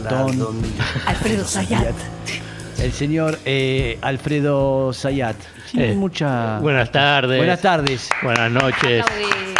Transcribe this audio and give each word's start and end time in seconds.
Don 0.00 0.56
Alfredo 1.06 1.44
Sayat. 1.46 1.94
el 2.80 2.92
señor 2.92 3.38
eh, 3.44 3.98
Alfredo 4.02 4.92
Sayat. 4.92 5.36
Eh, 5.74 5.94
mucha. 5.94 6.58
Buenas 6.60 6.90
tardes. 6.92 7.36
Buenas 7.38 7.60
tardes. 7.60 8.08
Buenas 8.22 8.50
noches. 8.50 9.04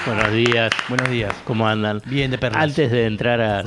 Buenos 0.06 0.32
días. 0.32 0.70
Buenos 0.88 1.10
días. 1.10 1.34
¿Cómo 1.44 1.66
andan? 1.68 2.00
Bien 2.06 2.30
de 2.30 2.38
perlas. 2.38 2.62
Antes 2.62 2.90
de 2.90 3.04
entrar 3.06 3.40
a, 3.40 3.64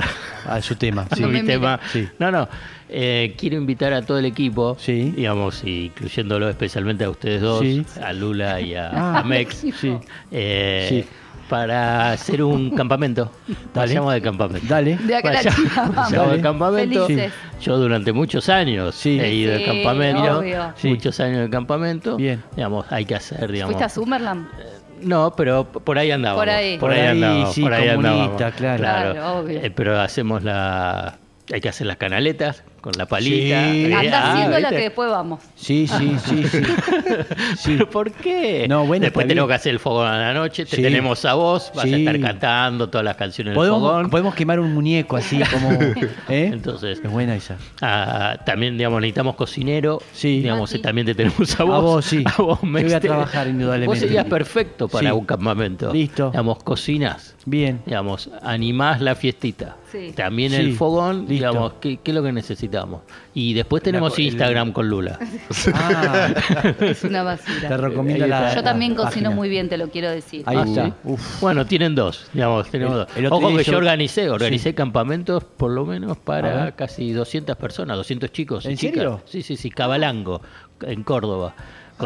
A 0.48 0.60
su 0.60 0.74
tema. 0.74 1.06
a 1.08 1.14
Sí. 1.16 1.24
Mi 1.24 1.42
tema, 1.44 1.78
Sí. 1.92 2.08
no, 2.18 2.30
no. 2.32 2.48
eh, 2.88 3.34
quiero 3.38 3.56
invitar 3.56 3.92
a 3.92 4.02
todo 4.02 4.18
el 4.18 4.24
equipo, 4.24 4.76
Sí. 4.80 5.12
digamos, 5.16 5.62
incluyéndolo 5.64 6.48
especialmente 6.48 7.04
a 7.04 7.10
ustedes 7.10 7.40
dos, 7.42 7.60
Sí. 7.60 7.86
a 8.02 8.12
Lula 8.12 8.60
y 8.60 8.74
a, 8.74 8.88
Ah. 8.92 9.18
a 9.20 9.22
Mex, 9.22 9.64
Sí. 9.80 9.96
eh, 10.32 10.86
Sí. 10.88 11.04
Para 11.52 12.12
hacer 12.12 12.42
un 12.42 12.70
campamento. 12.74 13.30
Dale. 13.46 13.58
Vayamos 13.74 14.14
de 14.14 14.22
campamento. 14.22 14.66
Dale. 14.66 14.96
De 14.96 15.14
acá 15.16 15.32
Vaya- 15.32 15.54
vamos. 15.94 16.32
de 16.32 16.40
campamento. 16.40 17.06
Felices. 17.06 17.32
Yo 17.60 17.76
durante 17.76 18.10
muchos 18.14 18.48
años 18.48 18.94
Sí. 18.94 19.20
he 19.20 19.34
ido 19.34 19.52
de 19.52 19.58
Sí, 19.58 19.64
campamento. 19.66 20.38
obvio. 20.38 20.72
Sí. 20.76 20.88
Muchos 20.88 21.20
años 21.20 21.40
de 21.40 21.50
campamento. 21.50 22.16
Bien. 22.16 22.42
Digamos, 22.56 22.86
hay 22.90 23.04
que 23.04 23.16
hacer, 23.16 23.52
digamos. 23.52 23.74
¿Fuiste 23.74 23.84
a 23.84 23.88
Summerland? 23.90 24.46
No, 25.02 25.34
pero 25.36 25.64
por 25.66 25.98
ahí 25.98 26.10
andábamos. 26.10 26.40
Por 26.42 26.48
ahí. 26.48 26.78
Por 26.78 26.90
ahí, 26.90 27.06
andábamos, 27.08 27.54
sí, 27.54 27.60
por 27.60 27.74
ahí 27.74 27.88
comunista, 27.94 28.22
andábamos. 28.46 28.54
claro. 28.56 28.78
Claro, 29.12 29.38
obvio. 29.40 29.60
Eh, 29.62 29.70
pero 29.70 30.00
hacemos 30.00 30.42
la. 30.42 31.18
Hay 31.52 31.60
que 31.60 31.68
hacer 31.68 31.86
las 31.86 31.98
canaletas 31.98 32.64
con 32.82 32.92
la 32.98 33.06
palita. 33.06 33.72
Sí. 33.72 33.90
Anda 33.92 34.18
ah, 34.22 34.32
haciendo 34.32 34.58
la 34.58 34.68
¿viste? 34.68 34.76
que 34.76 34.82
después 34.82 35.08
vamos. 35.10 35.40
Sí, 35.54 35.86
sí, 35.86 36.16
sí, 36.26 36.44
sí. 36.44 36.60
Sí. 37.56 37.72
¿Pero 37.74 37.88
por 37.88 38.10
qué? 38.12 38.66
No, 38.68 38.84
bueno, 38.86 39.04
Después 39.04 39.26
tenemos 39.26 39.48
que 39.48 39.54
hacer 39.54 39.72
el 39.72 39.78
fogón 39.78 40.06
a 40.08 40.18
la 40.18 40.34
noche. 40.34 40.64
Te 40.66 40.76
Sí. 40.76 40.82
tenemos 40.82 41.24
a 41.24 41.34
vos. 41.34 41.70
Vas 41.74 41.84
Sí. 41.84 41.94
a 41.94 41.96
estar 41.98 42.20
cantando 42.20 42.88
todas 42.90 43.04
las 43.04 43.16
canciones 43.16 43.54
del 43.54 43.68
fogón. 43.68 44.10
podemos 44.10 44.34
quemar 44.34 44.58
un 44.60 44.74
muñeco 44.74 45.16
así 45.16 45.40
como. 45.50 45.70
¿eh? 46.28 46.50
Entonces, 46.52 47.00
Es 47.02 47.10
buena 47.10 47.34
esa. 47.36 47.56
ah, 47.80 48.36
también 48.44 48.76
digamos, 48.76 49.00
necesitamos 49.00 49.36
cocinero. 49.36 50.00
Sí. 50.12 50.40
Digamos, 50.40 50.70
Ah, 50.72 50.76
sí. 50.76 50.82
también 50.82 51.06
te 51.06 51.14
tenemos 51.14 51.58
a 51.60 51.64
vos. 51.64 51.74
A 51.74 51.78
vos, 51.80 52.04
sí. 52.04 52.24
A 52.38 52.42
vos, 52.42 52.60
Yo 52.60 52.68
voy 52.68 52.80
a 52.80 52.82
Mex, 52.82 52.92
te- 52.92 53.00
trabajar, 53.00 53.46
indudablemente. 53.48 53.86
Vos 53.86 53.98
serías 53.98 54.24
perfecto 54.26 54.88
para 54.88 55.10
Sí. 55.10 55.16
un 55.16 55.24
campamento. 55.24 55.92
Listo. 55.92 56.30
Digamos, 56.30 56.62
cocinas. 56.64 57.36
Bien. 57.44 57.80
digamos, 57.86 58.30
animás 58.42 59.00
la 59.00 59.14
fiestita. 59.16 59.76
Sí. 59.90 60.12
También 60.14 60.54
el 60.54 60.74
fogón, 60.76 61.20
listo. 61.20 61.32
digamos, 61.32 61.72
¿qué, 61.80 61.98
qué 62.02 62.12
es 62.12 62.14
lo 62.14 62.22
que 62.22 62.32
necesitamos? 62.72 63.02
Y 63.34 63.54
después 63.54 63.82
tenemos 63.82 64.18
el- 64.18 64.24
Instagram 64.26 64.72
con 64.72 64.88
Lula. 64.88 65.18
Ah, 65.74 66.28
Es 66.80 67.04
una 67.04 67.22
basura. 67.22 67.68
te 67.68 67.76
recomiendo 67.76 68.26
la. 68.26 68.54
Yo 68.54 68.62
también 68.62 68.92
la 68.92 68.96
cocino 69.04 69.10
página. 69.24 69.30
muy 69.30 69.48
bien, 69.48 69.68
te 69.68 69.76
lo 69.76 69.88
quiero 69.88 70.10
decir. 70.10 70.42
Ahí 70.46 70.56
Ah, 70.58 70.64
está. 70.66 70.96
Bueno, 71.40 71.66
tienen 71.66 71.94
dos, 71.94 72.28
digamos, 72.32 72.68
tenemos 72.70 73.06
El- 73.16 73.24
dos. 73.24 73.32
Ojo 73.32 73.48
que 73.56 73.64
yo- 73.64 73.72
yo 73.72 73.78
organicé, 73.78 74.30
organicé 74.30 74.70
Sí. 74.70 74.74
campamentos 74.74 75.44
por 75.44 75.70
lo 75.70 75.84
menos 75.86 76.16
para 76.18 76.72
casi 76.72 77.12
200 77.12 77.56
personas, 77.56 77.96
200 77.96 78.32
chicos. 78.32 78.64
y 78.64 78.68
¿En 78.70 78.76
chicas. 78.76 78.94
serio? 78.96 79.20
Sí, 79.26 79.42
sí, 79.42 79.56
sí, 79.56 79.70
Cabalango, 79.70 80.42
en 80.82 81.02
Córdoba, 81.02 81.54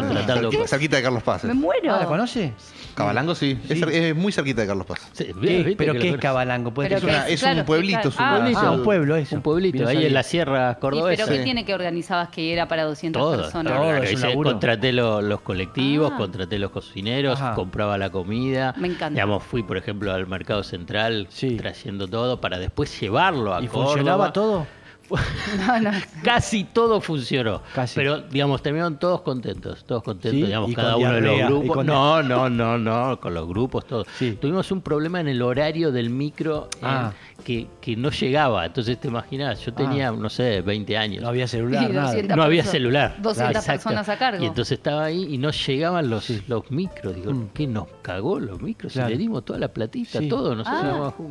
contratando... 0.01 0.51
Cerquita 0.67 0.97
de 0.97 1.03
Carlos 1.03 1.23
Paz. 1.23 1.45
Me 1.45 1.53
eh. 1.53 1.55
muero. 1.55 1.95
Ah, 1.95 1.99
¿La 2.01 2.07
conoce? 2.07 2.53
Cabalango 2.95 3.35
sí. 3.35 3.59
Es, 3.69 3.79
Sí. 3.79 3.85
cer- 3.85 3.91
es 3.93 4.17
muy 4.17 4.33
cerquita 4.33 4.63
de 4.63 4.67
Carlos 4.67 4.87
Paz. 4.87 5.01
Sí, 5.13 5.25
¿Qué? 5.27 5.33
¿viste 5.35 5.77
¿Pero 5.77 5.93
que 5.93 5.99
qué 5.99 6.09
es 6.11 6.17
Cabalango? 6.17 6.73
¿Puede 6.73 6.95
es 6.95 7.03
una- 7.03 7.27
que- 7.27 7.33
es 7.35 7.43
un 7.43 7.49
claro, 7.51 7.67
pueblito, 7.67 8.09
es 8.09 8.17
un 8.17 8.23
ah, 8.25 8.35
pueblito. 8.37 8.61
Ah, 8.61 8.71
un 8.71 8.83
pueblo 8.85 9.17
eso. 9.17 9.37
Un 9.37 9.43
pueblito, 9.43 9.79
Bien 9.79 9.89
ahí 9.89 10.07
en 10.07 10.15
la 10.15 10.23
sierra 10.23 10.77
¿Y 10.77 10.81
cordobesa. 10.81 11.25
pero 11.27 11.37
qué 11.39 11.45
tiene 11.45 11.65
que 11.67 11.75
organizabas 11.75 12.31
que 12.31 12.53
era 12.53 12.69
para 12.69 12.85
200 12.85 13.21
Todo, 13.21 13.37
personas? 13.37 13.73
todo, 13.75 13.83
claro, 13.91 14.03
es 14.03 14.23
un 14.23 14.43
contraté 14.43 14.93
lo- 14.93 15.21
los 15.21 15.41
colectivos, 15.43 16.13
Ah. 16.15 16.17
contraté 16.17 16.59
los 16.59 16.71
cocineros, 16.71 17.39
Ajá. 17.41 17.55
compraba 17.55 17.99
la 17.99 18.09
comida. 18.11 18.75
Me 18.79 18.89
encanta. 18.89 19.11
Digamos, 19.11 19.43
fui, 19.43 19.63
por 19.63 19.77
ejemplo, 19.77 20.13
al 20.13 20.27
mercado 20.27 20.63
central 20.63 21.27
Sí. 21.31 21.57
trayendo 21.57 22.09
todo 22.09 22.41
para 22.41 22.59
después 22.59 22.99
llevarlo 22.99 23.55
a 23.55 23.63
¿Y 23.63 23.67
Córdoba. 23.69 23.87
funcionaba 23.89 24.33
todo? 24.33 24.67
No, 25.67 25.81
no. 25.81 25.91
Casi 26.23 26.65
todo 26.65 27.01
funcionó. 27.01 27.63
Casi. 27.75 27.95
Pero, 27.95 28.21
digamos, 28.23 28.63
terminaron 28.63 28.99
todos 28.99 29.21
contentos, 29.23 29.85
todos 29.85 30.03
contentos, 30.03 30.39
Sí, 30.41 30.47
digamos, 30.47 30.75
cada 30.75 30.93
con 30.95 31.03
uno 31.03 31.13
de 31.13 31.21
los 31.21 31.39
grupos. 31.49 31.77
con- 31.77 31.87
No, 31.87 32.23
no, 32.23 32.49
no, 32.51 32.79
no, 32.79 33.21
con 33.21 33.35
los 33.35 33.47
grupos, 33.49 33.87
todos. 33.87 34.07
Sí. 34.19 34.37
Tuvimos 34.41 34.71
un 34.73 34.81
problema 34.83 35.21
en 35.21 35.29
el 35.29 35.41
horario 35.43 35.93
del 35.93 36.11
micro 36.11 36.69
eh, 36.77 36.79
Ah. 36.83 37.13
que, 37.45 37.67
que 37.81 37.97
no 37.97 38.11
llegaba. 38.11 38.67
Entonces, 38.67 38.99
te 39.01 39.09
imaginas, 39.09 39.61
yo 39.65 39.73
tenía, 39.73 40.11
no 40.11 40.29
sé, 40.29 40.61
20 40.63 40.97
años. 40.97 41.23
No 41.23 41.29
había 41.29 41.47
celular, 41.47 41.89
Y 41.91 41.93
nada. 41.93 42.07
200 42.09 42.37
No 42.37 42.43
había 42.43 42.63
personas- 42.63 42.73
celular. 42.73 43.15
200 43.23 43.57
Exacto. 43.57 43.73
personas 43.85 44.09
a 44.09 44.19
cargo. 44.19 44.43
Y 44.43 44.47
entonces 44.47 44.79
estaba 44.79 45.05
ahí 45.05 45.27
y 45.35 45.39
no 45.39 45.51
llegaban 45.51 46.11
los, 46.11 46.31
los 46.49 46.71
micros. 46.71 47.15
Digo, 47.15 47.33
Mm. 47.33 47.49
¿qué 47.55 47.67
nos 47.67 47.87
cagó 48.03 48.41
los 48.41 48.61
micros? 48.61 48.93
Claro. 48.93 49.09
Y 49.09 49.13
le 49.13 49.19
dimos 49.19 49.45
toda 49.45 49.59
la 49.59 49.69
platita, 49.69 50.19
Sí. 50.19 50.29
todo. 50.29 50.55
Nosotros 50.55 51.15
Ah, 51.19 51.23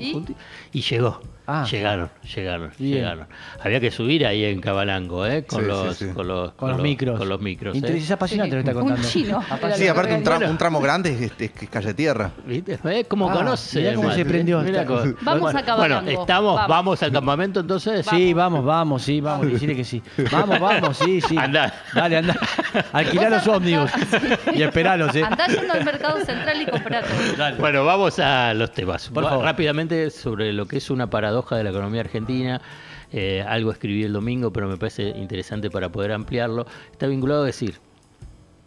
¿y? 0.72 0.81
llegó. 0.81 1.19
Ah. 1.47 1.64
Llegaron, 1.69 2.09
llegaron, 2.34 2.72
Bien. 2.80 2.94
llegaron. 2.96 3.28
Había 3.66 3.80
que 3.80 3.90
subir 3.90 4.26
ahí 4.28 4.46
en 4.46 4.62
Cabalango, 4.62 5.26
¿eh? 5.26 5.44
Con, 5.46 5.62
Sí, 5.62 5.68
los, 5.68 5.98
sí, 5.98 6.06
sí. 6.08 6.14
con 6.14 6.28
los 6.28 6.52
Con 6.53 6.70
los 6.72 6.81
micros. 6.81 7.18
Con 7.18 7.28
los 7.28 7.42
micros. 7.42 7.76
¿eh? 7.76 7.98
Es 7.98 8.12
apasionante 8.12 8.56
lo 8.56 8.64
que 8.64 8.70
está 8.70 8.80
Un 8.81 8.88
contando. 8.88 9.09
chino. 9.09 9.38
Apasionante. 9.40 9.78
Sí, 9.84 9.88
aparte 9.88 10.14
un, 10.16 10.24
tra- 10.24 10.36
Bueno. 10.38 10.52
un 10.52 10.58
tramo 10.58 10.80
grande 10.80 11.09
es, 11.12 11.22
es- 11.42 11.52
es 11.62 11.70
calle 11.70 11.94
tierra. 11.96 12.31
¿Viste? 12.46 12.80
¿Ves 12.84 13.08
cómo 13.09 13.30
Ah, 13.30 13.34
conoce? 13.34 13.80
mirá 13.80 13.96
cómo 13.96 14.12
se 14.12 14.24
prendió. 14.26 14.59
Mirá 14.62 14.81
Está- 14.81 14.86
cómo- 14.94 15.14
Vamos 15.22 15.42
bueno, 15.42 15.59
a 15.59 15.64
Cabalango. 15.64 16.03
Bueno, 16.06 16.22
estamos, 16.22 16.56
Vamos. 16.56 16.70
vamos. 16.70 17.03
al 17.03 17.12
campamento 17.12 17.59
entonces. 17.59 18.06
Sí, 18.06 18.34
vamos, 18.34 18.64
vamos, 18.64 19.02
sí, 19.02 19.20
vamos, 19.20 19.52
decirle 19.52 19.76
que 19.76 19.84
sí. 19.84 20.02
Vamos, 20.32 20.59
vamos, 20.59 20.97
sí, 20.97 21.20
sí. 21.22 21.36
Andá. 21.38 21.74
Dale, 21.94 22.18
anda. 22.18 22.36
Alquilá 22.94 23.30
los 23.32 23.47
ómnibus 23.47 23.90
y 24.53 24.62
esperalos, 24.62 25.16
¿eh? 25.16 25.24
Andá 25.24 25.47
yendo 25.47 25.74
al 25.74 25.84
mercado 25.84 26.18
central 26.24 26.62
y. 26.62 27.36
Dale. 27.38 27.58
Bueno, 27.58 27.84
vamos 27.84 28.20
a 28.20 28.53
los 28.53 28.72
temas. 28.72 29.09
Por 29.09 29.24
favor. 29.24 29.44
Rápidamente 29.44 30.12
sobre 30.12 30.53
lo 30.53 30.68
que 30.68 30.78
es 30.78 30.90
una 30.92 31.08
paradoja 31.09 31.56
de 31.58 31.64
la 31.64 31.72
economía 31.72 32.02
argentina. 32.02 32.62
Eh, 33.18 33.42
algo 33.48 33.72
escribí 33.72 34.03
el 34.03 34.12
domingo, 34.12 34.52
pero 34.52 34.68
me 34.68 34.76
parece 34.76 35.08
interesante 35.12 35.70
para 35.70 35.90
poder 35.90 36.12
ampliarlo. 36.12 36.66
Está 36.92 37.08
vinculado 37.08 37.44
a 37.44 37.46
decir, 37.46 37.76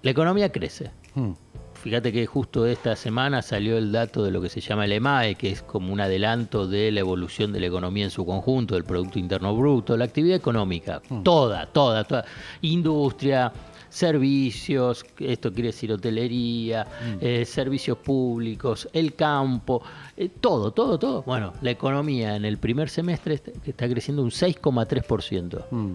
la 0.00 0.10
economía 0.10 0.50
crece. 0.50 0.90
Hmm. 1.14 1.32
Fíjate 1.74 2.12
que 2.12 2.24
justo 2.24 2.64
esta 2.66 2.96
semana 2.96 3.42
salió 3.42 3.76
el 3.76 3.92
dato 3.92 4.24
de 4.24 4.30
lo 4.30 4.40
que 4.40 4.48
se 4.48 4.62
llama 4.62 4.86
el 4.86 4.92
EMAE, 4.92 5.34
que 5.34 5.50
es 5.50 5.60
como 5.60 5.92
un 5.92 6.00
adelanto 6.00 6.66
de 6.66 6.90
la 6.90 7.00
evolución 7.00 7.52
de 7.52 7.60
la 7.60 7.66
economía 7.66 8.04
en 8.04 8.10
su 8.10 8.24
conjunto, 8.24 8.74
del 8.74 8.84
Producto 8.84 9.18
Interno 9.18 9.54
Bruto, 9.54 9.98
la 9.98 10.06
actividad 10.06 10.38
económica, 10.38 11.02
toda, 11.22 11.66
toda, 11.66 12.04
toda. 12.04 12.24
Industria, 12.62 13.52
servicios, 13.90 15.04
esto 15.18 15.52
quiere 15.52 15.68
decir 15.68 15.92
hotelería, 15.92 16.86
eh, 17.20 17.44
servicios 17.44 17.98
públicos, 17.98 18.88
el 18.92 19.14
campo, 19.14 19.82
eh, 20.16 20.28
todo, 20.40 20.70
todo, 20.72 20.98
todo. 20.98 21.22
Bueno, 21.22 21.52
la 21.62 21.70
economía 21.70 22.36
en 22.36 22.44
el 22.44 22.58
primer 22.58 22.88
semestre 22.90 23.34
está, 23.34 23.52
está 23.66 23.88
creciendo 23.88 24.22
un 24.22 24.30
6,3%. 24.30 25.66
Hmm. 25.70 25.94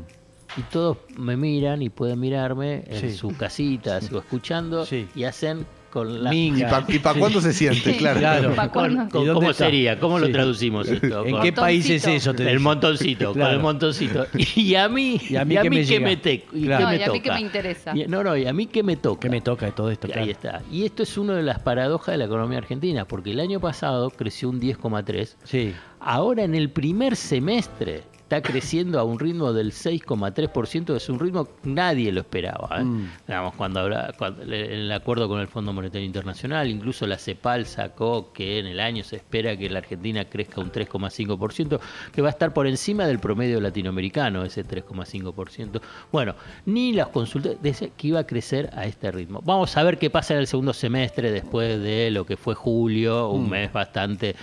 Y 0.56 0.62
todos 0.72 0.98
me 1.18 1.36
miran 1.36 1.82
y 1.82 1.90
pueden 1.90 2.20
mirarme 2.20 2.84
en 2.88 3.00
Sí. 3.00 3.12
sus 3.18 3.34
casitas 3.34 4.12
o 4.14 4.20
escuchando 4.20 4.86
Sí. 4.86 5.08
y 5.16 5.24
hacen 5.24 5.66
con 5.94 6.24
la... 6.24 6.31
Minga. 6.31 6.84
¿Y 6.88 6.98
para 6.98 7.14
Sí. 7.14 7.20
cuándo 7.20 7.40
se 7.40 7.54
siente? 7.54 7.96
Claro. 7.98 8.20
Claro. 8.20 8.56
¿Pa' 8.56 8.70
con- 8.72 9.09
con- 9.09 9.24
¿Y 9.24 9.28
¿Cómo 9.31 9.52
está? 9.52 9.66
sería? 9.66 10.00
¿Cómo 10.00 10.18
lo 10.18 10.26
Sí. 10.26 10.31
traducimos 10.31 10.88
esto? 10.90 11.24
¿En 11.24 11.34
Con- 11.34 11.42
qué 11.44 11.54
país 11.54 11.88
es 11.88 12.08
eso? 12.08 12.34
Te 12.34 12.50
el 12.50 12.59
montoncito, 12.59 13.26
con 13.28 13.36
Claro. 13.36 13.54
el 13.54 13.59
montoncito. 13.59 14.26
Y 14.56 14.74
a 14.74 14.90
mí, 14.90 15.22
Y 15.30 15.36
a 15.36 15.46
mí 15.46 15.56
que 15.56 15.70
me 15.70 15.76
qué 15.78 15.86
llega. 15.86 16.06
me, 16.08 16.18
te- 16.18 16.46
y 16.52 16.64
Claro. 16.66 16.86
No, 16.86 16.90
me 16.92 16.98
y 16.98 17.03
a 17.03 17.12
mí 17.12 17.20
que 17.22 17.32
me 17.32 17.42
interesa. 17.42 17.96
Y- 17.96 18.08
no, 18.08 18.24
no, 18.24 18.36
y 18.36 18.48
a 18.48 18.53
mí 18.53 18.66
qué 18.66 18.82
me 18.82 18.98
toca. 18.98 19.20
¿Qué 19.22 19.30
me 19.30 19.42
toca 19.42 19.68
de 19.68 19.72
todo 19.74 19.92
esto? 19.92 20.08
Y 20.08 20.12
Claro. 20.12 20.26
Ahí 20.26 20.32
está. 20.32 20.62
Y 20.72 20.84
esto 20.86 21.03
es 21.03 21.16
una 21.18 21.36
de 21.36 21.44
las 21.44 21.59
paradojas 21.59 22.14
de 22.14 22.18
la 22.18 22.26
economía 22.26 22.58
argentina, 22.58 23.06
porque 23.06 23.30
el 23.32 23.40
año 23.40 23.59
pasado 23.59 24.09
creció 24.09 24.50
un 24.50 24.59
10,3, 24.59 25.36
Sí. 25.44 25.74
ahora 26.00 26.44
en 26.44 26.56
el 26.56 26.72
primer 26.72 27.16
semestre 27.16 28.02
está 28.23 28.41
creciendo 28.41 29.00
a 29.00 29.03
un 29.03 29.19
ritmo 29.19 29.53
del 29.53 29.72
6,3%, 29.72 30.95
es 30.95 31.09
un 31.09 31.19
ritmo 31.19 31.45
que 31.45 31.51
nadie 31.69 32.11
lo 32.11 32.22
esperaba. 32.22 32.79
¿eh? 32.79 32.84
Mm. 32.84 33.09
Digamos, 33.28 33.53
cuando 33.56 33.81
habla, 33.81 34.13
cuando- 34.17 34.44
en 34.44 34.51
el 34.53 34.91
acuerdo 34.91 35.28
con 35.28 35.39
el 35.39 35.47
Fondo 35.47 35.73
Monetario 35.73 36.06
Internacional, 36.06 36.67
incluso 36.69 37.06
la 37.06 37.17
CEPAL 37.17 37.66
sacó 37.66 38.31
que 38.34 38.59
en 38.59 38.66
el 38.67 38.79
año 38.79 39.03
se 39.03 39.17
espera 39.17 39.56
que 39.57 39.69
la 39.69 39.79
Argentina 39.79 40.25
crezca 40.25 40.61
un 40.61 40.72
3,5%, 40.72 41.79
que 42.11 42.22
va 42.22 42.29
a 42.29 42.31
estar 42.31 42.53
por 42.53 42.66
encima 42.66 43.05
del 43.05 43.20
promedio 43.20 43.59
latinoamericano, 43.59 44.43
ese 44.46 44.64
3,5%. 44.64 45.81
Bueno, 46.11 46.35
ni 46.66 46.93
las 46.93 47.08
consultas 47.09 47.55
decían 47.61 47.91
que 47.97 48.08
iba 48.08 48.19
a 48.22 48.26
crecer 48.26 48.69
a 48.73 48.85
este 48.85 49.11
ritmo. 49.11 49.41
Vamos 49.43 49.76
a 49.78 49.84
ver 49.84 49.97
qué 49.97 50.09
pasa 50.09 50.34
en 50.34 50.40
el 50.40 50.47
segundo 50.47 50.73
semestre 50.73 51.31
después 51.31 51.81
de 51.81 52.09
lo 52.09 52.26
que 52.26 52.37
fue 52.37 52.55
julio, 52.55 53.29
un 53.29 53.49
mes 53.49 53.72
bastante 53.72 54.35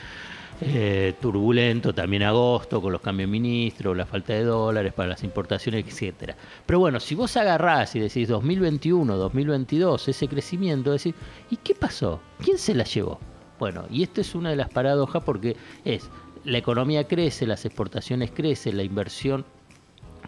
eh, 0.63 1.15
turbulento, 1.21 1.95
también 1.95 2.23
agosto, 2.23 2.83
con 2.83 2.93
los 2.93 3.01
cambios 3.01 3.29
de 3.29 3.33
ministros, 3.33 3.97
la 3.97 4.05
falta 4.05 4.35
de 4.35 4.45
dólares 4.45 4.93
para 4.93 5.11
las 5.11 5.25
importaciones, 5.25 5.87
etcétera. 5.87 6.37
Pero 6.67 6.79
bueno, 6.79 7.01
si 7.01 7.15
vos 7.15 7.37
agarrás 7.37 7.97
y 7.97 8.01
decís 8.01 8.29
2021, 8.29 9.17
2022, 9.17 10.09
ese 10.09 10.29
crecimiento, 10.29 10.93
decís, 10.93 11.15
¿y 11.51 11.57
qué 11.57 11.75
pasó? 11.75 12.21
¿Quién 12.43 12.59
se 12.59 12.75
la 12.75 12.85
llevó? 12.85 13.19
Bueno, 13.59 13.85
y 13.91 14.03
esto 14.03 14.21
es 14.21 14.35
una 14.35 14.51
de 14.51 14.57
las 14.57 14.69
paradojas 14.69 15.23
porque 15.25 15.57
es, 15.85 16.11
la 16.45 16.59
economía 16.59 17.05
crece, 17.05 17.47
las 17.47 17.65
exportaciones 17.65 18.31
crecen, 18.31 18.77
la 18.77 18.83
inversión 18.83 19.45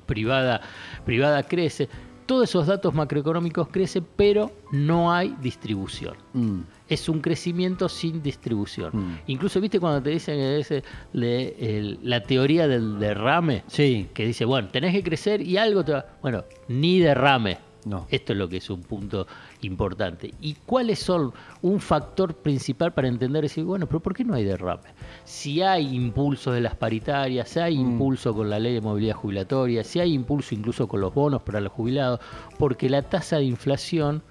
privada, 0.07 0.61
privada 1.05 1.43
crece, 1.43 1.89
todos 2.27 2.49
esos 2.49 2.67
datos 2.67 2.95
macroeconómicos 2.95 3.69
crecen, 3.69 4.07
pero 4.17 4.51
no 4.73 5.13
hay 5.13 5.35
distribución. 5.41 6.15
Mm. 6.33 6.61
Es 6.89 7.09
un 7.09 7.21
crecimiento 7.21 7.89
sin 7.89 8.23
distribución. 8.23 8.91
Mm. 8.93 9.19
Incluso, 9.29 9.61
¿viste 9.61 9.81
cuando 9.81 10.03
te 10.03 10.11
dicen 10.11 10.37
que 10.37 10.59
es 10.61 10.71
el- 10.71 10.85
le- 11.13 11.79
el- 11.79 11.99
la 12.03 12.23
teoría 12.23 12.69
del 12.69 12.99
derrame? 12.99 13.65
Sí. 13.67 14.09
Que 14.15 14.27
dice, 14.27 14.45
bueno, 14.45 14.69
tenés 14.69 14.93
que 14.93 15.03
crecer 15.03 15.41
y 15.43 15.57
algo 15.57 15.85
te 15.85 15.93
va... 15.93 16.07
Bueno, 16.21 16.45
ni 16.69 16.99
derrame. 17.01 17.59
No. 17.85 18.07
Esto 18.11 18.33
es 18.33 18.39
lo 18.39 18.49
que 18.49 18.59
es 18.59 18.71
un 18.71 18.83
punto 18.83 19.27
importante. 19.63 20.33
¿Y 20.41 20.55
cuáles 20.55 21.01
son 21.01 21.33
un 21.63 21.81
factor 21.81 22.35
principal 22.35 22.93
para 22.93 23.09
entender 23.09 23.43
decir, 23.43 23.65
bueno, 23.65 23.87
pero 23.87 24.01
¿por 24.01 24.15
qué 24.15 24.25
no 24.25 24.35
hay 24.35 24.45
derrame? 24.45 24.83
Si 25.25 25.63
hay 25.63 25.95
impulso 25.95 26.53
de 26.53 26.61
las 26.61 26.77
paritarias, 26.77 27.49
si 27.49 27.59
hay 27.59 27.75
impulso 27.75 28.35
con 28.35 28.49
la 28.49 28.59
ley 28.59 28.75
de 28.75 28.81
movilidad 28.81 29.17
jubilatoria, 29.17 29.83
si 29.83 29.99
hay 29.99 30.13
impulso 30.13 30.55
incluso 30.55 30.87
con 30.87 31.01
los 31.01 31.13
bonos 31.13 31.43
para 31.43 31.61
los 31.61 31.73
jubilados, 31.73 32.21
porque 32.59 32.89
la 32.89 33.03
tasa 33.03 33.39
de 33.39 33.45
inflación 33.45 34.23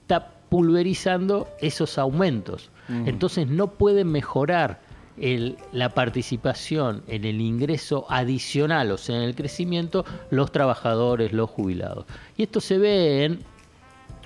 está 0.00 0.32
pulverizando 0.48 1.48
esos 1.60 1.96
aumentos. 1.98 2.70
Entonces 2.88 3.46
no 3.46 3.68
pueden 3.68 4.08
mejorar 4.08 4.80
el- 5.20 5.56
la 5.72 5.90
participación 5.90 7.02
en 7.06 7.24
el 7.24 7.40
ingreso 7.40 8.06
adicional, 8.08 8.90
o 8.90 8.98
sea, 8.98 9.16
en 9.16 9.22
el 9.22 9.34
crecimiento, 9.34 10.04
los 10.30 10.50
trabajadores, 10.52 11.32
los 11.32 11.50
jubilados. 11.50 12.06
Y 12.36 12.42
esto 12.44 12.60
se 12.60 12.78
ve 12.78 13.24
en 13.24 13.40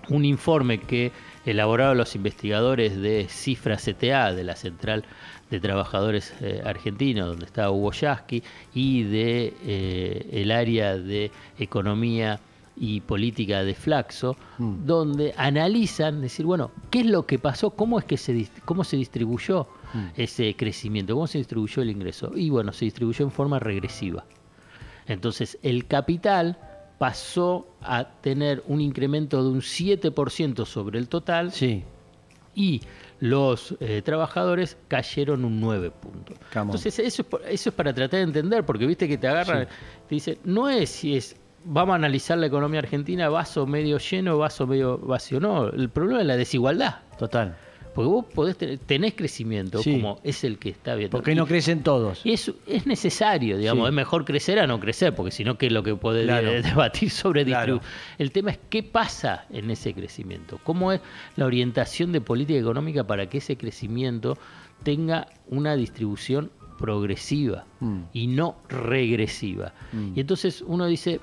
un 0.08 0.24
informe 0.24 0.78
que 0.78 1.12
elaboraron 1.46 1.98
los 1.98 2.14
investigadores 2.14 2.96
de 3.00 3.26
Cifra 3.28 3.76
CTA, 3.76 4.32
de 4.32 4.44
la 4.44 4.56
Central 4.56 5.04
de 5.50 5.60
Trabajadores 5.60 6.32
eh, 6.40 6.62
Argentinos, 6.64 7.28
donde 7.28 7.46
está 7.46 7.70
Hugo 7.70 7.92
Yasky, 7.92 8.42
y 8.74 9.02
de 9.04 9.54
eh, 9.64 10.28
el 10.32 10.50
área 10.50 10.96
de 10.96 11.30
Economía 11.58 12.40
y 12.76 13.00
Política 13.02 13.62
de 13.62 13.74
Flaxo, 13.74 14.36
donde 14.58 15.32
analizan, 15.36 16.20
decir, 16.20 16.44
bueno, 16.44 16.70
¿qué 16.90 17.00
es 17.00 17.06
lo 17.06 17.24
que 17.24 17.38
pasó? 17.38 17.70
¿Cómo 17.70 17.98
es 17.98 18.04
que 18.04 18.16
se, 18.16 18.48
cómo 18.64 18.82
se 18.84 18.96
distribuyó 18.96 19.68
ese 20.16 20.54
crecimiento? 20.56 21.14
¿Cómo 21.14 21.26
se 21.26 21.38
distribuyó 21.38 21.82
el 21.82 21.90
ingreso? 21.90 22.32
Y 22.34 22.50
bueno, 22.50 22.72
se 22.72 22.84
distribuyó 22.84 23.24
en 23.24 23.30
forma 23.30 23.58
regresiva. 23.58 24.24
Entonces, 25.06 25.58
el 25.62 25.86
capital 25.86 26.56
pasó 26.98 27.66
a 27.82 28.04
tener 28.20 28.62
un 28.66 28.80
incremento 28.80 29.42
de 29.42 29.50
un 29.50 29.60
7% 29.60 30.64
sobre 30.64 30.98
el 30.98 31.08
total 31.08 31.52
Sí. 31.52 31.82
y 32.54 32.80
los 33.20 33.76
eh, 33.80 34.02
trabajadores 34.02 34.76
cayeron 34.88 35.44
un 35.44 35.60
9 35.60 35.90
puntos. 35.90 36.36
Entonces, 36.54 36.98
eso 36.98 37.22
es, 37.22 37.28
eso 37.48 37.68
es 37.70 37.74
para 37.74 37.92
tratar 37.92 38.18
de 38.18 38.24
entender, 38.24 38.64
porque 38.64 38.86
viste 38.86 39.08
que 39.08 39.18
te 39.18 39.28
agarran, 39.28 39.66
te 40.08 40.14
dicen, 40.14 40.38
no 40.44 40.68
es 40.68 40.90
si 40.90 41.16
es, 41.16 41.36
vamos 41.64 41.92
a 41.94 41.96
analizar 41.96 42.38
la 42.38 42.46
economía 42.46 42.80
argentina, 42.80 43.28
vaso 43.28 43.66
medio 43.66 43.98
lleno, 43.98 44.38
vaso 44.38 44.66
medio 44.66 44.98
vacío, 44.98 45.40
no, 45.40 45.68
el 45.68 45.88
problema 45.90 46.20
es 46.20 46.26
la 46.26 46.36
desigualdad. 46.36 46.96
Total. 47.18 47.56
Porque 47.94 48.08
vos 48.08 48.24
podés 48.34 48.56
tener, 48.58 48.78
tenés 48.78 49.14
crecimiento, 49.14 49.78
Sí. 49.82 49.92
como 49.92 50.18
es 50.24 50.42
el 50.44 50.58
que 50.58 50.68
está 50.70 50.94
bien. 50.96 51.10
¿Por 51.10 51.22
qué 51.22 51.34
no 51.34 51.46
crecen 51.46 51.82
todos? 51.82 52.20
Y 52.24 52.32
es, 52.32 52.52
es 52.66 52.86
necesario, 52.86 53.56
digamos, 53.56 53.84
Sí. 53.86 53.88
es 53.90 53.94
mejor 53.94 54.24
crecer 54.24 54.58
a 54.58 54.66
no 54.66 54.80
crecer, 54.80 55.14
porque 55.14 55.30
si 55.30 55.44
no, 55.44 55.56
¿qué 55.56 55.66
es 55.66 55.72
lo 55.72 55.82
que 55.82 55.96
Claro. 55.96 56.50
de- 56.50 56.62
debatir 56.62 57.10
sobre 57.10 57.44
Claro. 57.44 57.80
El 58.18 58.32
tema 58.32 58.50
es 58.50 58.58
qué 58.68 58.82
pasa 58.82 59.46
en 59.50 59.70
ese 59.70 59.94
crecimiento, 59.94 60.58
cómo 60.64 60.92
es 60.92 61.00
la 61.36 61.46
orientación 61.46 62.10
de 62.12 62.20
política 62.20 62.58
económica 62.58 63.06
para 63.06 63.28
que 63.28 63.38
ese 63.38 63.56
crecimiento 63.56 64.36
tenga 64.82 65.28
una 65.48 65.76
distribución 65.76 66.50
progresiva 66.78 67.64
Mm. 67.80 68.00
y 68.12 68.26
no 68.26 68.56
regresiva. 68.68 69.72
Mm. 69.92 70.12
Y 70.16 70.20
entonces 70.20 70.62
uno 70.66 70.86
dice, 70.86 71.20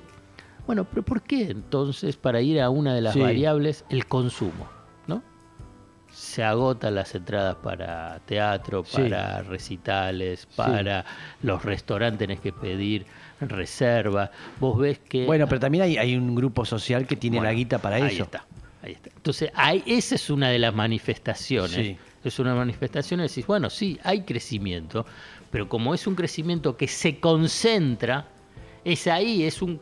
bueno, 0.66 0.86
pero 0.88 1.02
¿por 1.02 1.22
qué 1.22 1.50
entonces 1.50 2.16
para 2.16 2.40
ir 2.40 2.60
a 2.60 2.70
una 2.70 2.94
de 2.94 3.00
las 3.02 3.14
Sí. 3.14 3.20
variables 3.20 3.84
el 3.90 4.06
consumo? 4.06 4.68
Se 6.12 6.42
agotan 6.44 6.94
las 6.94 7.14
entradas 7.14 7.56
para 7.56 8.20
teatro, 8.26 8.84
Sí. 8.86 9.02
para 9.02 9.42
recitales, 9.42 10.46
para 10.54 11.04
los 11.42 11.64
restaurantes 11.64 12.18
tenés 12.18 12.40
que 12.40 12.52
pedir 12.52 13.06
reserva. 13.40 14.30
Vos 14.60 14.78
ves 14.78 14.98
que... 15.00 15.24
Bueno, 15.26 15.46
pero 15.48 15.60
también 15.60 15.84
hay, 15.84 15.96
hay 15.96 16.16
un 16.16 16.34
grupo 16.34 16.64
social 16.64 17.06
que 17.06 17.16
tiene 17.16 17.38
Bueno, 17.38 17.50
la 17.50 17.54
guita 17.54 17.78
para 17.78 17.96
ahí 17.96 18.14
eso. 18.14 18.24
Está, 18.24 18.46
ahí 18.82 18.92
está. 18.92 19.10
Entonces, 19.14 19.50
ahí, 19.54 19.82
esa 19.86 20.14
es 20.14 20.30
una 20.30 20.50
de 20.50 20.58
las 20.58 20.74
manifestaciones. 20.74 21.74
Sí. 21.74 21.96
Es 22.24 22.38
una 22.38 22.54
manifestación 22.54 23.18
de 23.18 23.24
decir, 23.24 23.44
bueno, 23.46 23.68
sí, 23.68 23.98
hay 24.04 24.22
crecimiento, 24.22 25.04
pero 25.50 25.68
como 25.68 25.92
es 25.92 26.06
un 26.06 26.14
crecimiento 26.14 26.76
que 26.76 26.86
se 26.86 27.18
concentra, 27.18 28.26
es 28.84 29.06
ahí, 29.06 29.42
es 29.44 29.60
un, 29.60 29.80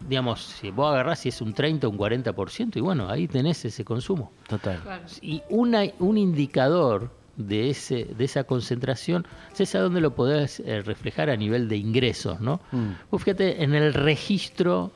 digamos, 0.00 0.42
si 0.42 0.70
vos 0.70 0.92
agarrás 0.92 1.20
si 1.20 1.30
es 1.30 1.40
un 1.40 1.52
30 1.52 1.86
o 1.86 1.90
un 1.90 1.98
40%, 1.98 2.76
y 2.76 2.80
bueno, 2.80 3.08
ahí 3.08 3.28
tenés 3.28 3.64
ese 3.64 3.84
consumo. 3.84 4.32
Total. 4.48 4.80
Claro. 4.82 5.04
Y 5.20 5.42
una, 5.48 5.84
un 5.98 6.18
indicador 6.18 7.10
de, 7.36 7.70
ese, 7.70 8.04
de 8.16 8.24
esa 8.24 8.44
concentración, 8.44 9.26
es 9.58 9.74
a 9.74 9.80
dónde 9.80 10.00
lo 10.00 10.14
podés 10.14 10.60
eh, 10.60 10.82
reflejar 10.82 11.30
a 11.30 11.36
nivel 11.36 11.68
de 11.68 11.76
ingresos, 11.76 12.40
¿no? 12.40 12.60
Mm. 12.72 12.90
Vos 13.10 13.22
fíjate 13.22 13.62
en 13.62 13.74
el 13.74 13.94
registro 13.94 14.90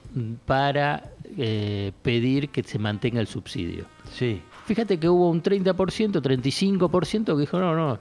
para 0.47 1.11
eh, 1.37 1.93
pedir 2.03 2.49
que 2.49 2.63
se 2.63 2.79
mantenga 2.79 3.21
el 3.21 3.27
subsidio. 3.27 3.85
Sí. 4.13 4.41
Fíjate 4.67 4.99
que 4.99 5.09
hubo 5.09 5.29
un 5.29 5.43
30%, 5.43 5.75
35% 5.75 7.25
que 7.35 7.41
dijo, 7.41 7.59
no, 7.59 7.75
no, 7.75 7.99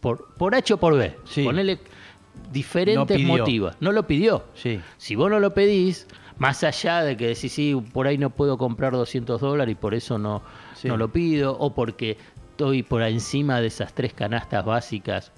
por, 0.00 0.28
por 0.34 0.54
H 0.54 0.74
o 0.74 0.76
por 0.76 0.96
B. 0.96 1.14
Sí. 1.24 1.44
Ponele 1.44 1.78
diferentes 2.50 3.16
pidió. 3.16 3.28
motivos. 3.28 3.74
No 3.80 3.92
lo 3.92 4.06
pidió. 4.06 4.44
Sí. 4.54 4.80
Si 4.98 5.14
vos 5.14 5.30
no 5.30 5.40
lo 5.40 5.54
pedís, 5.54 6.06
más 6.38 6.64
allá 6.64 7.02
de 7.02 7.16
que 7.16 7.28
decís, 7.28 7.52
sí, 7.52 7.74
por 7.92 8.06
ahí 8.06 8.18
no 8.18 8.30
puedo 8.30 8.58
comprar 8.58 8.92
200 8.92 9.40
dólares 9.40 9.72
y 9.72 9.76
por 9.76 9.94
eso 9.94 10.18
no, 10.18 10.42
Sí. 10.74 10.88
no 10.88 10.96
lo 10.96 11.08
pido, 11.12 11.56
o 11.58 11.74
porque 11.74 12.16
estoy 12.50 12.82
por 12.82 13.02
encima 13.02 13.60
de 13.60 13.68
esas 13.68 13.92
tres 13.94 14.12
canastas 14.12 14.64
básicas 14.64 15.32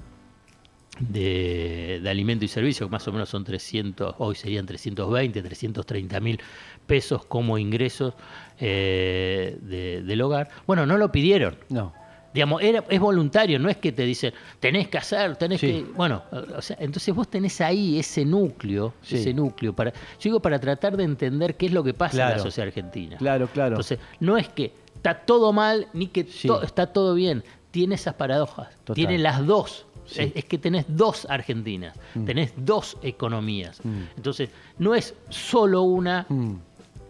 de, 1.01 1.99
de 2.03 2.09
alimento 2.11 2.45
y 2.45 2.49
servicio, 2.49 2.87
que 2.87 2.93
más 2.93 3.07
o 3.09 3.13
menos 3.13 3.29
son 3.29 3.43
300, 3.45 4.15
hoy 4.19 4.37
serían 4.37 4.65
320, 4.65 5.43
330 5.43 6.21
mil 6.21 6.41
pesos 6.87 7.25
como 7.27 7.59
ingresos 7.59 8.15
eh, 8.61 9.59
de- 9.61 10.03
del 10.03 10.23
hogar. 10.23 10.49
Bueno, 10.67 10.87
no 10.87 10.97
lo 10.97 11.11
pidieron. 11.11 11.57
No. 11.69 11.93
Digamos, 12.35 12.61
era, 12.63 12.85
es 12.89 12.99
voluntario, 13.01 13.59
no 13.61 13.69
es 13.69 13.77
que 13.77 13.93
te 13.93 14.03
dicen, 14.03 14.35
tenés 14.59 14.89
que 14.89 14.99
hacer, 14.99 15.37
tenés 15.37 15.61
Sí. 15.61 15.69
que... 15.69 15.83
Bueno, 15.95 16.23
o 16.57 16.61
sea, 16.61 16.77
entonces 16.81 17.15
vos 17.15 17.29
tenés 17.29 17.61
ahí 17.61 17.99
ese 17.99 18.25
núcleo, 18.25 18.93
Sí. 19.03 19.17
ese 19.17 19.33
núcleo, 19.33 19.73
para, 19.73 19.93
yo 19.93 19.99
digo 20.25 20.41
para 20.41 20.59
tratar 20.59 20.97
de 20.97 21.05
entender 21.05 21.57
qué 21.57 21.67
es 21.67 21.73
lo 21.73 21.85
que 21.85 21.95
pasa 21.95 22.25
en 22.31 22.37
la 22.37 22.39
sociedad 22.41 22.67
argentina. 22.67 23.17
Claro, 23.19 23.47
claro. 23.47 23.69
Entonces, 23.77 24.01
no 24.19 24.37
es 24.37 24.49
que 24.49 24.73
está 24.97 25.15
todo 25.21 25.53
mal 25.53 25.87
ni 25.93 26.09
que 26.09 26.25
Sí. 26.25 26.49
to- 26.49 26.63
está 26.63 26.89
todo 26.93 27.15
bien, 27.15 27.45
tiene 27.71 27.95
esas 27.95 28.15
paradojas, 28.15 28.69
Total. 28.83 28.95
tiene 28.97 29.17
las 29.19 29.47
dos. 29.47 29.87
Sí. 30.07 30.33
Es 30.35 30.45
que 30.45 30.59
tenés 30.59 30.85
dos 30.89 31.27
Argentinas, 31.31 31.97
Mm. 32.15 32.25
tenés 32.27 32.53
dos 32.57 32.99
economías. 33.03 33.81
Mm. 33.85 34.03
Entonces, 34.17 34.51
no 34.79 34.95
es 34.95 35.15
solo 35.31 35.83
una 35.83 36.27
Mm. 36.29 36.57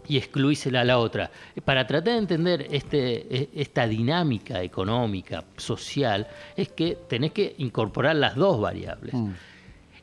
Y 0.07 0.17
excluísela 0.17 0.81
a 0.81 0.83
la 0.83 0.97
otra. 0.99 1.31
Para 1.63 1.85
tratar 1.87 2.11
de 2.13 2.17
entender 2.19 2.67
este, 2.71 3.35
e- 3.35 3.49
esta 3.55 3.87
dinámica 3.87 4.61
económica, 4.61 5.43
social, 5.57 6.27
es 6.55 6.69
que 6.69 6.97
tenés 7.07 7.31
que 7.31 7.55
incorporar 7.57 8.15
las 8.15 8.35
dos 8.35 8.59
variables. 8.61 9.13
Mm. 9.13 9.31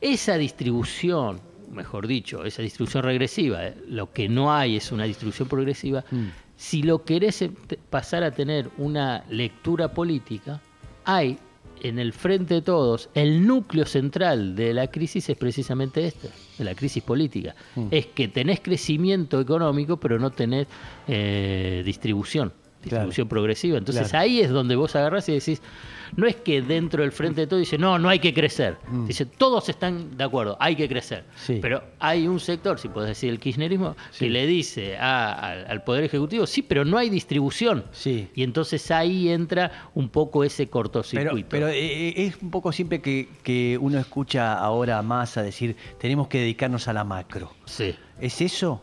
Esa 0.00 0.36
distribución, 0.36 1.40
mejor 1.70 2.06
dicho, 2.06 2.44
esa 2.44 2.62
distribución 2.62 3.04
regresiva, 3.04 3.66
eh, 3.66 3.74
lo 3.88 4.12
que 4.12 4.28
no 4.28 4.52
hay 4.52 4.76
es 4.76 4.90
una 4.92 5.04
distribución 5.04 5.48
progresiva, 5.48 6.04
Mm. 6.10 6.26
si 6.56 6.82
lo 6.82 7.04
querés 7.04 7.42
eh, 7.42 7.50
pasar 7.90 8.22
a 8.24 8.30
tener 8.32 8.68
una 8.78 9.24
lectura 9.30 9.92
política, 9.94 10.60
hay 11.04 11.38
en 11.82 11.98
el 11.98 12.12
frente 12.12 12.54
de 12.54 12.62
todos, 12.62 13.10
el 13.14 13.46
núcleo 13.46 13.84
central 13.84 14.54
de 14.54 14.72
la 14.72 14.86
crisis 14.86 15.28
es 15.28 15.36
precisamente 15.36 16.06
este, 16.06 16.30
de 16.56 16.64
la 16.64 16.74
crisis 16.74 17.02
política. 17.02 17.54
Mm. 17.74 17.88
Es 17.90 18.06
que 18.06 18.28
tenés 18.28 18.60
crecimiento 18.60 19.40
económico, 19.40 19.98
pero 19.98 20.18
no 20.18 20.30
tenés 20.30 20.68
eh, 21.08 21.82
distribución, 21.84 22.52
distribución 22.82 23.28
progresiva. 23.28 23.78
Entonces 23.78 24.08
Claro. 24.10 24.22
ahí 24.24 24.40
es 24.40 24.50
donde 24.50 24.76
vos 24.76 24.94
agarrás 24.96 25.28
y 25.28 25.32
decís, 25.32 25.62
no 26.16 26.26
es 26.26 26.36
que 26.36 26.60
dentro 26.60 27.02
del 27.02 27.12
frente 27.12 27.40
de 27.42 27.46
todo 27.46 27.58
dice, 27.58 27.78
no, 27.78 27.98
no 27.98 28.08
hay 28.10 28.18
que 28.18 28.34
crecer. 28.34 28.76
Mm. 28.88 29.06
Dice, 29.06 29.24
todos 29.24 29.68
están 29.70 30.16
de 30.16 30.24
acuerdo, 30.24 30.56
hay 30.60 30.76
que 30.76 30.86
crecer. 30.88 31.24
Sí. 31.36 31.58
Pero 31.62 31.82
hay 31.98 32.26
un 32.28 32.38
sector, 32.38 32.78
si 32.78 32.88
podés 32.88 33.08
decir 33.08 33.30
el 33.30 33.38
kirchnerismo, 33.40 33.96
Sí. 34.10 34.26
que 34.26 34.30
le 34.30 34.46
dice 34.46 34.98
a- 34.98 35.32
al, 35.32 35.66
al 35.70 35.84
Poder 35.84 36.04
Ejecutivo, 36.04 36.46
sí, 36.46 36.60
pero 36.62 36.84
no 36.84 36.98
hay 36.98 37.08
distribución. 37.08 37.84
Sí. 37.92 38.28
Y 38.34 38.42
entonces 38.42 38.90
ahí 38.90 39.30
entra 39.30 39.88
un 39.94 40.10
poco 40.10 40.44
ese 40.44 40.66
cortocircuito. 40.68 41.48
pero 41.48 41.68
eh, 41.68 42.08
eh, 42.08 42.14
es 42.26 42.36
un 42.42 42.50
poco 42.50 42.72
siempre 42.72 43.00
que, 43.00 43.28
que 43.42 43.78
uno 43.80 43.98
escucha 43.98 44.52
ahora 44.54 45.00
más 45.02 45.36
a 45.38 45.42
decir, 45.42 45.76
tenemos 45.98 46.28
que 46.28 46.38
dedicarnos 46.40 46.88
a 46.88 46.92
la 46.92 47.04
macro. 47.04 47.52
Sí. 47.64 47.94
¿Es 48.20 48.40
eso? 48.42 48.82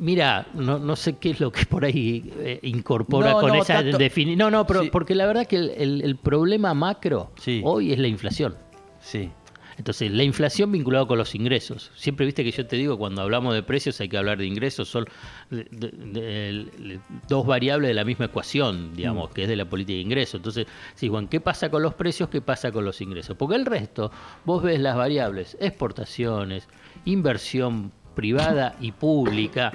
Mira, 0.00 0.46
no, 0.54 0.78
no 0.78 0.96
sé 0.96 1.18
qué 1.18 1.30
es 1.30 1.40
lo 1.40 1.52
que 1.52 1.66
por 1.66 1.84
ahí 1.84 2.32
eh, 2.38 2.58
incorpora 2.62 3.32
No, 3.32 3.40
con 3.40 3.48
no, 3.50 3.62
esa 3.62 3.82
definición. 3.82 4.38
No, 4.38 4.50
no, 4.50 4.66
pero 4.66 4.82
Sí. 4.82 4.88
porque 4.90 5.14
la 5.14 5.26
verdad 5.26 5.46
que 5.46 5.56
el, 5.56 5.70
el- 5.76 6.02
el 6.02 6.16
problema 6.16 6.72
macro 6.74 7.30
Sí. 7.36 7.60
hoy 7.64 7.92
es 7.92 7.98
la 7.98 8.08
inflación. 8.08 8.56
Sí. 9.00 9.30
Entonces, 9.76 10.10
la 10.10 10.24
inflación 10.24 10.70
vinculada 10.72 11.06
con 11.06 11.16
los 11.16 11.34
ingresos. 11.34 11.90
Siempre 11.94 12.26
viste 12.26 12.44
que 12.44 12.50
yo 12.50 12.66
te 12.66 12.76
digo, 12.76 12.98
cuando 12.98 13.22
hablamos 13.22 13.54
de 13.54 13.62
precios 13.62 13.98
hay 14.02 14.10
que 14.10 14.18
hablar 14.18 14.36
de 14.36 14.44
ingresos, 14.44 14.88
son 14.88 15.06
de- 15.48 15.64
de- 15.70 15.88
de- 15.90 16.64
de- 16.78 17.00
dos 17.28 17.46
variables 17.46 17.88
de 17.88 17.94
la 17.94 18.04
misma 18.04 18.26
ecuación, 18.26 18.94
digamos, 18.94 19.30
que 19.30 19.44
es 19.44 19.48
de 19.48 19.56
la 19.56 19.64
política 19.64 19.96
de 19.96 20.02
ingresos. 20.02 20.34
Entonces, 20.40 20.66
sí, 20.94 21.08
Juan, 21.08 21.28
¿qué 21.28 21.40
pasa 21.40 21.70
con 21.70 21.82
los 21.82 21.94
precios? 21.94 22.28
¿Qué 22.28 22.42
pasa 22.42 22.70
con 22.72 22.84
los 22.84 23.00
ingresos? 23.00 23.36
Porque 23.38 23.56
el 23.56 23.64
resto, 23.64 24.10
vos 24.44 24.62
ves 24.62 24.80
las 24.80 24.96
variables, 24.96 25.56
exportaciones, 25.60 26.68
inversión 27.06 27.90
privada 28.14 28.76
y 28.80 28.92
pública, 28.92 29.72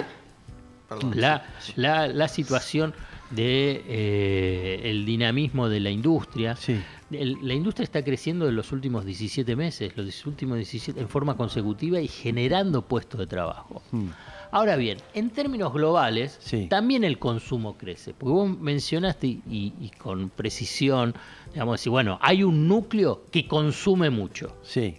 la, 1.14 1.44
la, 1.76 2.08
la 2.08 2.28
situación 2.28 2.94
de 3.32 3.84
eh, 3.88 4.82
el 4.86 5.06
dinamismo 5.06 5.68
de 5.68 5.80
la 5.80 5.90
industria. 5.90 6.56
Sí. 6.56 6.80
El- 7.12 7.38
la 7.42 7.54
industria 7.54 7.84
está 7.84 8.04
creciendo 8.04 8.48
en 8.48 8.56
los 8.56 8.72
últimos 8.72 9.06
17 9.06 9.56
meses, 9.56 9.96
los 9.96 10.26
últimos 10.26 10.58
17 10.58 11.00
en 11.00 11.10
forma 11.10 11.36
consecutiva 11.36 12.00
y 12.00 12.08
generando 12.08 12.82
puestos 12.84 13.20
de 13.20 13.28
trabajo. 13.28 13.82
Mm. 13.92 14.08
Ahora 14.52 14.76
bien, 14.76 15.00
en 15.14 15.32
términos 15.32 15.74
globales, 15.74 16.38
Sí. 16.40 16.68
también 16.70 17.04
el 17.04 17.18
consumo 17.20 17.78
crece. 17.78 18.14
Porque 18.14 18.32
vos 18.32 18.60
mencionaste 18.60 19.28
y, 19.28 19.42
y- 19.50 19.74
y 19.82 19.90
con 19.90 20.30
precisión, 20.30 21.14
digamos, 21.52 21.80
decir, 21.80 21.90
bueno, 21.92 22.18
hay 22.22 22.44
un 22.44 22.68
núcleo 22.68 23.24
que 23.32 23.48
consume 23.48 24.10
mucho. 24.12 24.56
Sí. 24.64 24.96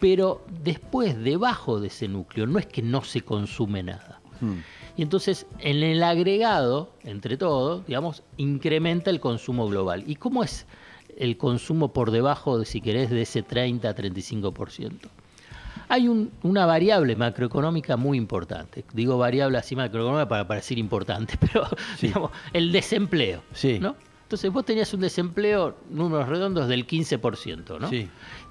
Pero 0.00 0.44
después, 0.62 1.16
debajo 1.22 1.78
de 1.80 1.88
ese 1.88 2.08
núcleo, 2.08 2.46
no 2.46 2.58
es 2.58 2.66
que 2.66 2.82
no 2.82 3.02
se 3.02 3.20
consume 3.20 3.82
nada. 3.82 4.20
Mm. 4.40 4.54
Y 4.96 5.02
entonces, 5.02 5.46
en 5.58 5.82
el 5.82 6.02
agregado, 6.02 6.92
entre 7.04 7.36
todos, 7.36 7.86
digamos, 7.86 8.22
incrementa 8.38 9.10
el 9.10 9.20
consumo 9.20 9.68
global. 9.68 10.02
¿Y 10.06 10.16
cómo 10.16 10.42
es 10.42 10.66
el 11.16 11.36
consumo 11.36 11.92
por 11.92 12.10
debajo, 12.10 12.58
de, 12.58 12.64
si 12.64 12.80
querés, 12.80 13.10
de 13.10 13.22
ese 13.22 13.44
30-35%? 13.44 15.08
Hay 15.88 16.08
un- 16.08 16.30
una 16.42 16.66
variable 16.66 17.16
macroeconómica 17.16 17.96
muy 17.96 18.16
importante. 18.16 18.84
Digo 18.92 19.18
variable 19.18 19.58
así 19.58 19.74
macroeconómica 19.76 20.28
para 20.28 20.46
parecer 20.46 20.78
importante, 20.78 21.36
pero 21.40 21.66
digamos, 22.00 22.30
el 22.52 22.72
desempleo. 22.72 23.42
Sí. 23.52 23.78
¿no? 23.80 23.96
Entonces 24.22 24.52
vos 24.52 24.64
tenías 24.64 24.92
un 24.94 25.00
desempleo, 25.00 25.76
números 25.90 26.28
redondos, 26.28 26.68
del 26.68 26.86
15%, 26.86 27.80
¿no? 27.80 27.88
Sí. 27.88 28.08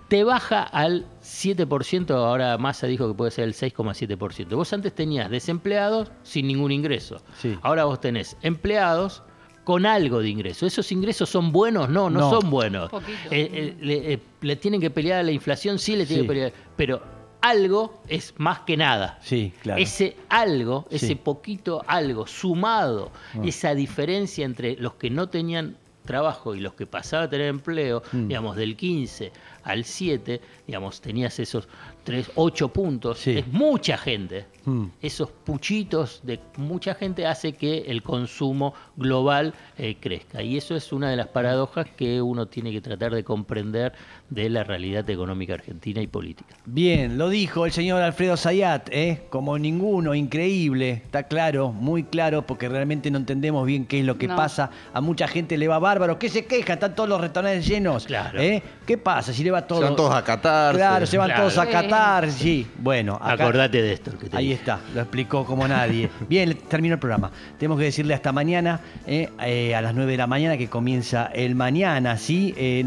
Te 0.10 0.24
baja 0.24 0.64
al 0.64 1.06
7%, 1.22 2.12
ahora 2.12 2.58
Massa 2.58 2.88
dijo 2.88 3.08
que 3.08 3.14
puede 3.14 3.32
ser 3.32 3.46
el 3.46 3.54
6,7%. 3.54 4.56
Vos 4.56 4.74
antes 4.74 4.94
tenías 4.94 5.30
desempleados 5.30 6.12
sin 6.24 6.48
ningún 6.48 6.72
ingreso. 6.72 7.22
Sí. 7.38 7.58
Ahora 7.62 7.86
vos 7.86 8.02
tenés 8.02 8.36
empleados 8.42 9.24
con 9.64 9.86
algo 9.86 10.20
de 10.20 10.30
ingreso. 10.30 10.66
¿Esos 10.66 10.92
ingresos 10.92 11.30
son 11.30 11.52
buenos? 11.52 11.90
No, 11.90 12.10
no, 12.10 12.20
No. 12.22 12.30
son 12.42 12.50
buenos. 12.50 12.92
Eh, 13.30 13.50
eh, 13.54 13.78
le, 13.80 14.14
eh, 14.14 14.20
le 14.42 14.56
tienen 14.56 14.82
que 14.82 14.90
pelear 14.90 15.20
a 15.20 15.24
la 15.24 15.32
inflación, 15.32 15.78
sí 15.78 15.96
le 15.96 16.06
tienen 16.08 16.24
Sí. 16.24 16.28
que 16.28 16.34
pelear. 16.34 16.54
Pero 16.76 17.04
algo 17.42 18.02
es 18.08 18.34
más 18.38 18.62
que 18.62 18.76
nada. 18.78 19.20
Sí, 19.22 19.54
claro. 19.62 19.80
Ese 19.82 20.16
algo, 20.28 20.88
Sí. 20.90 20.96
ese 20.96 21.16
poquito 21.16 21.84
algo, 21.88 22.26
sumado, 22.26 23.12
Ah. 23.36 23.42
esa 23.46 23.76
diferencia 23.76 24.44
entre 24.44 24.76
los 24.78 24.96
que 24.96 25.10
no 25.12 25.30
tenían 25.30 25.78
trabajo 26.06 26.56
y 26.56 26.60
los 26.60 26.74
que 26.74 26.86
pasaban 26.86 27.28
a 27.28 27.30
tener 27.30 27.48
empleo, 27.48 28.02
Mm. 28.12 28.28
digamos, 28.28 28.56
del 28.56 28.76
15 28.76 29.32
al 29.64 29.84
7, 29.84 30.42
digamos, 30.66 31.02
tenías 31.02 31.38
esos 31.40 31.68
3, 32.04 32.32
8 32.36 32.70
puntos, 32.70 33.20
Sí. 33.20 33.38
es 33.40 33.48
mucha 33.48 33.98
gente. 33.98 34.46
Mm. 34.66 34.86
Esos 35.02 35.30
puchitos 35.30 36.22
de 36.24 36.40
mucha 36.58 36.96
gente 36.96 37.28
hace 37.28 37.54
que 37.54 37.80
el 37.88 38.02
consumo 38.02 38.74
global 38.96 39.54
eh, 39.78 39.98
crezca. 40.00 40.42
Y 40.42 40.58
eso 40.58 40.76
es 40.76 40.92
una 40.92 41.10
de 41.10 41.16
las 41.18 41.28
paradojas 41.28 41.88
que 41.96 42.22
uno 42.22 42.48
tiene 42.48 42.72
que 42.72 42.82
tratar 42.82 43.14
de 43.14 43.24
comprender 43.24 43.94
de 44.30 44.50
la 44.50 44.64
realidad 44.64 45.08
económica 45.10 45.54
argentina 45.56 46.02
y 46.02 46.08
política. 46.08 46.56
Bien, 46.66 47.18
lo 47.18 47.30
dijo 47.30 47.66
el 47.66 47.72
señor 47.72 48.02
Alfredo 48.02 48.38
Zayat, 48.38 48.90
¿eh? 48.92 49.24
como 49.30 49.58
ninguno, 49.60 50.16
increíble, 50.16 50.92
está 50.92 51.24
claro, 51.24 51.72
muy 51.72 52.04
claro, 52.04 52.46
porque 52.46 52.70
realmente 52.70 53.12
no 53.12 53.18
entendemos 53.18 53.66
bien 53.66 53.86
qué 53.86 54.00
es 54.00 54.06
lo 54.06 54.18
que 54.18 54.28
No. 54.28 54.36
pasa. 54.36 54.72
A 54.94 55.02
mucha 55.02 55.28
gente 55.28 55.58
le 55.58 55.68
va 55.68 55.80
bárbaro, 56.00 56.18
¿qué 56.18 56.30
se 56.30 56.46
queja? 56.46 56.74
Están 56.74 56.96
todos 56.96 57.10
los 57.10 57.20
restaurantes 57.20 57.66
llenos. 57.68 58.06
Claro. 58.06 58.40
¿eh? 58.40 58.64
¿Qué 58.86 58.98
pasa? 58.98 59.34
Si 59.34 59.44
le 59.44 59.52
va 59.52 59.68
todo. 59.68 59.80
Se 59.80 59.86
van 59.86 59.96
todos 59.96 60.16
a 60.16 60.24
Qatar. 60.24 60.76
Claro, 60.76 61.06
se 61.06 61.18
van 61.18 61.28
Claro. 61.28 61.42
todos 61.44 61.58
a. 61.58 61.68
Qatar, 61.68 62.32
sí. 62.32 62.66
Bueno, 62.78 63.16
acá- 63.22 63.44
Acordate 63.44 63.82
de 63.82 63.94
esto. 63.94 64.18
Que 64.18 64.30
te 64.30 64.38
Ahí 64.38 64.46
dije. 64.48 64.60
está, 64.60 64.80
lo 64.96 65.02
explicó 65.02 65.46
como 65.46 65.68
nadie. 65.68 66.10
Bien, 66.30 66.58
terminó 66.70 66.94
el 66.96 67.00
programa. 67.00 67.32
Tenemos 67.58 67.78
que 67.78 67.86
decirle 67.86 68.14
hasta 68.14 68.32
mañana, 68.32 68.80
eh, 69.06 69.30
eh, 69.46 69.76
a 69.76 69.82
las 69.82 69.94
9 69.94 70.12
de 70.14 70.18
la 70.18 70.28
mañana, 70.28 70.58
que 70.58 70.68
comienza 70.70 71.30
el 71.34 71.56
mañana, 71.56 72.18
¿sí? 72.18 72.54
Eh, 72.58 72.78